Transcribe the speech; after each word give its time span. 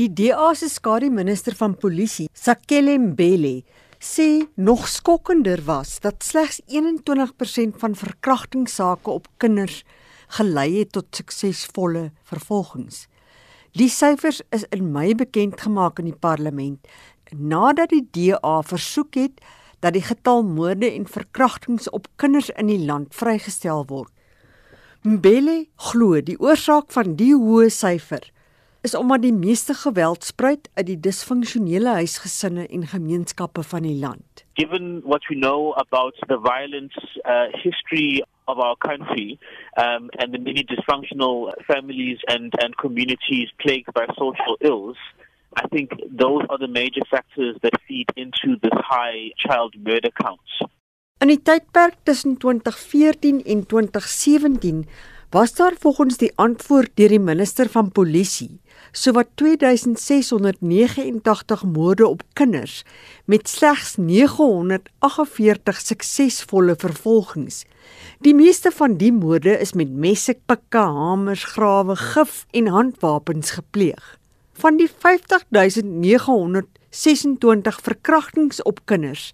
Die 0.00 0.08
DA 0.08 0.54
se 0.56 0.70
skare 0.72 1.10
minister 1.12 1.52
van 1.52 1.74
polisie, 1.76 2.24
Sakele 2.32 2.94
Mbele, 2.96 3.58
sê 4.00 4.46
nog 4.56 4.86
skokkender 4.88 5.60
was 5.66 5.98
dat 6.00 6.24
slegs 6.24 6.62
21% 6.64 7.76
van 7.82 7.98
verkrachtingssake 8.00 9.12
op 9.12 9.28
kinders 9.36 9.82
gelei 10.38 10.78
het 10.78 10.94
tot 10.96 11.12
suksesvolle 11.12 12.06
vervolgings. 12.24 13.02
Die 13.76 13.90
syfers 13.92 14.40
is 14.48 14.64
in 14.72 14.88
Mei 14.96 15.12
bekend 15.12 15.60
gemaak 15.60 16.00
in 16.00 16.08
die 16.08 16.16
parlement 16.16 16.88
nadat 17.36 17.92
die 17.92 18.06
DA 18.16 18.62
versoek 18.64 19.20
het 19.20 19.44
dat 19.84 19.92
die 19.92 20.06
getal 20.08 20.40
moorde 20.40 20.88
en 20.88 21.04
verkrachtings 21.04 21.92
op 21.92 22.08
kinders 22.16 22.48
in 22.56 22.72
die 22.72 22.80
land 22.80 23.12
vrygestel 23.12 23.84
word. 23.92 24.08
Mbele 25.04 25.66
glo 25.92 26.24
die 26.24 26.40
oorsaak 26.40 26.88
van 26.96 27.18
die 27.20 27.34
hoë 27.36 27.68
syfer 27.68 28.32
is 28.82 28.94
omdat 28.94 29.22
die 29.22 29.32
meeste 29.32 29.74
geweld 29.74 30.24
spruit 30.24 30.70
uit 30.74 30.86
die 30.86 30.98
disfunksionele 31.00 31.88
huisgesinne 32.02 32.66
en 32.66 32.86
gemeenskappe 32.86 33.62
van 33.62 33.86
die 33.86 33.98
land. 33.98 34.44
Given 34.58 35.00
what 35.04 35.26
we 35.30 35.36
know 35.38 35.72
about 35.78 36.14
the 36.26 36.38
violence 36.42 36.98
uh, 37.22 37.46
history 37.62 38.24
of 38.44 38.58
our 38.58 38.76
country 38.76 39.38
um, 39.78 40.10
and 40.18 40.32
the 40.32 40.38
many 40.38 40.64
dysfunctional 40.64 41.52
families 41.70 42.18
and, 42.24 42.50
and 42.62 42.76
communities 42.76 43.52
plagued 43.56 43.92
by 43.92 44.06
social 44.18 44.56
ills, 44.60 44.98
I 45.54 45.68
think 45.68 45.90
those 46.10 46.44
are 46.48 46.58
the 46.58 46.72
major 46.80 47.04
factors 47.10 47.56
that 47.62 47.74
feed 47.86 48.08
into 48.16 48.58
this 48.62 48.78
high 48.90 49.30
child 49.36 49.74
murder 49.76 50.10
counts. 50.10 50.58
In 51.22 51.30
die 51.30 51.38
tydperk 51.38 52.00
tussen 52.02 52.34
2014 52.36 53.44
en 53.46 53.66
2017 53.66 54.86
was 55.32 55.54
daar 55.54 55.72
volgens 55.80 56.16
die 56.20 56.32
antwoord 56.36 56.90
deur 56.94 57.08
die 57.08 57.20
minister 57.20 57.68
van 57.72 57.92
polisie 57.96 58.60
sowat 58.92 59.28
2689 59.40 61.62
moorde 61.64 62.06
op 62.06 62.22
kinders 62.36 62.84
met 63.24 63.48
slegs 63.48 63.96
948 63.96 65.80
suksesvolle 65.80 66.76
vervolgings. 66.76 67.64
Die 68.20 68.34
meeste 68.36 68.70
van 68.70 68.96
die 69.00 69.12
moorde 69.12 69.58
is 69.58 69.72
met 69.72 69.88
messe, 69.88 70.36
pikke, 70.46 70.78
hamers, 70.78 71.44
grawe, 71.54 71.96
gif 71.96 72.46
en 72.50 72.66
handwapens 72.66 73.50
gepleeg. 73.56 74.18
Van 74.52 74.76
die 74.76 74.90
50926 74.92 77.80
verkrachtings 77.80 78.62
op 78.62 78.80
kinders 78.84 79.32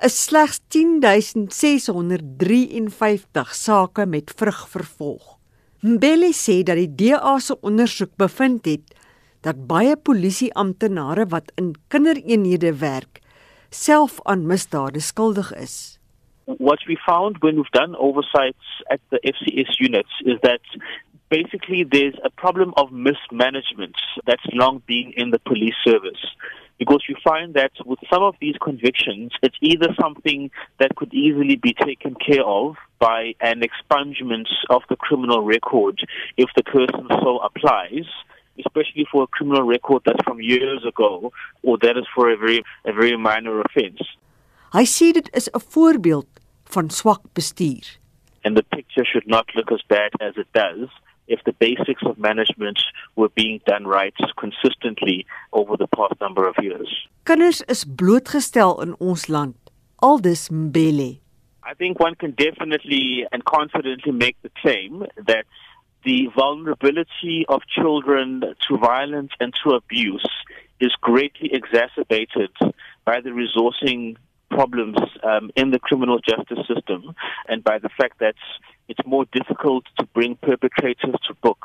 is 0.00 0.24
slegs 0.24 0.60
10653 0.68 3.54
sake 3.54 4.06
met 4.06 4.32
vrug 4.36 4.68
vervolg. 4.68 5.38
Mbele 5.80 6.32
sê 6.36 6.62
dat 6.64 6.76
die 6.80 6.88
DA 6.88 7.38
se 7.40 7.56
ondersoek 7.60 8.16
bevind 8.20 8.64
het 8.68 8.94
dat 9.44 9.66
baie 9.68 9.96
polisieamptenare 9.96 11.26
wat 11.32 11.52
in 11.60 11.74
kindereenhede 11.92 12.72
werk 12.80 13.20
self 13.70 14.20
aan 14.24 14.46
misdade 14.46 15.00
skuldig 15.00 15.52
is. 15.56 15.98
What 16.44 16.84
we 16.88 16.96
found 16.96 17.38
when 17.44 17.56
we've 17.56 17.76
done 17.76 17.96
oversights 17.96 18.82
at 18.88 19.00
the 19.10 19.20
FCS 19.22 19.78
units 19.78 20.20
is 20.24 20.40
that 20.40 20.60
basically 21.28 21.84
there's 21.84 22.18
a 22.24 22.30
problem 22.30 22.72
of 22.74 22.90
mismanagement 22.90 23.96
that's 24.24 24.46
long 24.52 24.82
been 24.86 25.12
in 25.14 25.30
the 25.30 25.38
police 25.38 25.76
service. 25.84 26.36
Because 26.80 27.04
you 27.10 27.14
find 27.22 27.52
that 27.54 27.72
with 27.84 27.98
some 28.10 28.22
of 28.22 28.34
these 28.40 28.56
convictions, 28.64 29.32
it's 29.42 29.56
either 29.60 29.88
something 30.00 30.50
that 30.78 30.96
could 30.96 31.12
easily 31.12 31.56
be 31.56 31.74
taken 31.74 32.14
care 32.14 32.42
of 32.42 32.74
by 32.98 33.34
an 33.42 33.60
expungement 33.68 34.48
of 34.70 34.80
the 34.88 34.96
criminal 34.96 35.42
record 35.42 36.00
if 36.38 36.48
the 36.56 36.62
person 36.62 37.06
so 37.22 37.38
applies, 37.48 38.06
especially 38.58 39.06
for 39.12 39.24
a 39.24 39.26
criminal 39.26 39.62
record 39.62 40.00
that's 40.06 40.24
from 40.24 40.40
years 40.40 40.82
ago 40.88 41.30
or 41.62 41.76
that 41.82 41.98
is 41.98 42.06
for 42.14 42.30
a 42.30 42.36
very 42.36 42.62
a 42.86 42.92
very 42.92 43.14
minor 43.14 43.60
offence. 43.60 44.00
I 44.72 44.84
see 44.84 45.10
it 45.10 45.28
as 45.34 45.50
a 45.52 45.60
voorbeeld 45.60 46.28
van 46.72 46.88
swak 46.88 47.20
bestuur. 47.34 47.84
And 48.42 48.56
the 48.56 48.62
picture 48.62 49.04
should 49.04 49.28
not 49.28 49.46
look 49.54 49.70
as 49.70 49.82
bad 49.86 50.12
as 50.18 50.32
it 50.38 50.50
does 50.54 50.88
if 51.30 51.40
the 51.44 51.52
basics 51.52 52.02
of 52.04 52.18
management 52.18 52.78
were 53.16 53.30
being 53.30 53.60
done 53.66 53.86
right 53.86 54.14
consistently 54.36 55.26
over 55.52 55.76
the 55.76 55.86
past 55.86 56.20
number 56.20 56.46
of 56.46 56.54
years. 56.60 56.88
Kinders 57.24 57.62
is 57.68 57.84
blootgestel 57.84 58.82
in 58.82 58.94
ons 59.00 59.28
land. 59.28 59.54
Aldus 60.02 60.48
Mbele. 60.50 61.20
I 61.62 61.74
think 61.74 62.00
one 62.00 62.14
can 62.14 62.32
definitely 62.32 63.26
and 63.32 63.44
confidently 63.44 64.12
make 64.12 64.36
the 64.42 64.50
claim 64.60 65.04
that 65.26 65.44
the 66.04 66.28
vulnerability 66.34 67.44
of 67.48 67.60
children 67.66 68.42
to 68.66 68.78
violence 68.78 69.32
and 69.38 69.52
to 69.62 69.70
abuse 69.70 70.28
is 70.80 70.92
greatly 71.00 71.50
exacerbated 71.52 72.50
by 73.04 73.20
the 73.20 73.30
resourcing 73.30 74.16
problems 74.50 74.98
um, 75.22 75.50
in 75.54 75.70
the 75.70 75.78
criminal 75.78 76.18
justice 76.18 76.66
system 76.66 77.14
and 77.48 77.62
by 77.62 77.78
the 77.78 77.90
fact 77.90 78.18
that 78.18 78.34
it's 78.90 79.06
more 79.06 79.24
difficult 79.32 79.84
to 79.98 80.04
bring 80.16 80.36
perpetrators 80.42 81.14
to 81.26 81.34
book 81.42 81.62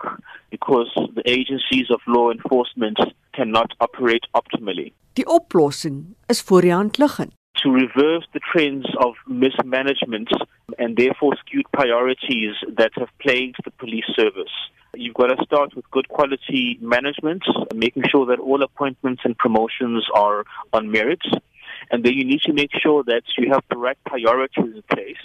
because 0.51 0.89
the 1.15 1.25
agencies 1.25 1.87
of 1.89 1.99
law 2.07 2.29
enforcement 2.31 2.99
cannot 3.33 3.71
operate 3.79 4.25
optimally. 4.35 4.93
Die 5.13 5.25
oplossing 5.25 6.15
is 6.27 6.41
voor 6.41 6.61
die 6.61 6.73
hand 6.73 6.97
liggend. 6.97 7.33
To 7.63 7.71
reverse 7.71 8.27
the 8.33 8.39
trends 8.51 8.85
of 8.97 9.15
mismanagement 9.25 10.29
and 10.77 10.97
therefore 10.97 11.35
skewed 11.37 11.65
priorities 11.71 12.53
that 12.77 12.91
have 12.95 13.09
plagued 13.17 13.57
the 13.63 13.71
police 13.71 14.09
service. 14.13 14.55
You've 14.93 15.15
got 15.15 15.27
to 15.27 15.43
start 15.45 15.75
with 15.75 15.89
good 15.89 16.07
quality 16.09 16.77
management, 16.81 17.43
making 17.73 18.03
sure 18.11 18.25
that 18.27 18.39
all 18.39 18.61
appointments 18.61 19.21
and 19.25 19.37
promotions 19.37 20.05
are 20.13 20.45
on 20.73 20.91
merit. 20.91 21.23
And 21.91 22.03
then 22.03 22.13
you 22.13 22.25
need 22.25 22.41
to 22.41 22.53
make 22.53 22.71
sure 22.83 23.03
that 23.03 23.23
you 23.37 23.51
have 23.51 23.63
the 23.69 23.77
right 23.77 23.97
priorities 24.05 24.75
in 24.75 24.83
place 24.93 25.23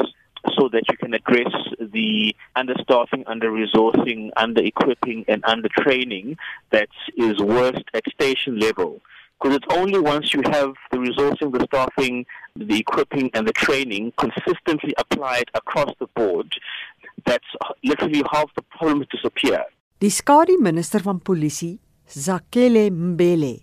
so 0.59 0.69
that 0.69 0.85
you 0.91 0.97
can 0.97 1.15
address 1.15 1.53
the 1.93 2.35
understaffing, 2.57 3.25
under 3.27 3.51
resourcing, 3.51 4.31
under 4.37 4.63
equipping, 4.63 5.25
and 5.29 5.45
under 5.45 5.69
training 5.69 6.37
that 6.71 6.89
is 7.17 7.39
worst 7.39 7.85
at 7.95 8.05
station 8.13 8.59
level. 8.59 9.01
Because 9.41 9.57
it's 9.57 9.75
only 9.75 9.99
once 9.99 10.35
you 10.35 10.43
have 10.45 10.75
the 10.93 10.99
resourcing, 10.99 11.51
the 11.57 11.65
staffing, 11.65 12.27
the 12.57 12.79
equipping, 12.79 13.31
and 13.33 13.49
the 13.49 13.53
training 13.53 14.13
consistently 14.19 14.93
applied 14.99 15.49
across 15.55 15.93
the 15.99 16.07
board 16.15 16.53
that 17.25 17.41
literally 17.83 18.23
half 18.31 18.55
the 18.55 18.63
problems 18.63 19.07
disappear. 19.11 19.65
Die 20.01 20.11
skadu 20.11 20.59
minister 20.61 21.01
van 21.05 21.21
polisie, 21.21 21.79
Zakele 22.09 22.91
Mbele, 22.91 23.61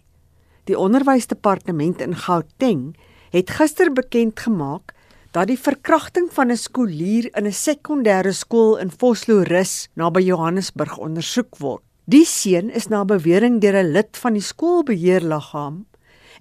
die 0.70 0.78
onderwysdepartement 0.78 2.02
in 2.02 2.14
Gauteng, 2.16 2.96
het 3.34 3.50
gister 3.58 3.92
bekend 3.94 4.40
gemaak 4.40 4.94
dat 5.38 5.52
die 5.52 5.59
verkrachting 5.59 6.31
van 6.34 6.50
'n 6.50 6.58
skoolier 6.58 7.30
in 7.38 7.46
'n 7.46 7.53
sekondêre 7.53 8.34
skool 8.34 8.78
in 8.81 8.90
Vosloorus 8.90 9.88
naby 9.94 10.22
Johannesburg 10.22 10.98
ondersoek 10.98 11.58
word. 11.58 11.84
Die 12.06 12.25
seun 12.25 12.70
is 12.70 12.88
na 12.90 13.06
bewering 13.06 13.62
deur 13.62 13.78
'n 13.78 13.92
lid 13.92 14.18
van 14.18 14.34
die 14.34 14.42
skoolbeheerliggaam 14.42 15.86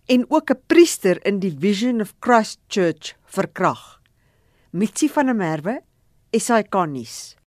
en 0.06 0.30
ook 0.30 0.50
'n 0.50 0.62
priester 0.66 1.26
in 1.26 1.40
die 1.40 1.56
Vision 1.60 2.00
of 2.00 2.14
Christ 2.20 2.58
Church 2.68 3.14
verkrag. 3.24 4.00
Mitsi 4.70 5.08
van 5.08 5.26
der 5.26 5.34
Merwe, 5.34 5.80
SAK 6.32 6.74
nuus. 6.86 7.36